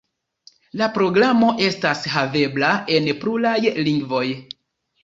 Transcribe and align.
La 0.81 0.87
programo 0.95 1.51
estas 1.67 2.01
havebla 2.17 2.73
en 2.99 3.13
pluraj 3.23 3.57
lingvoj. 3.91 4.27